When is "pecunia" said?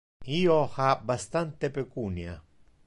1.77-2.39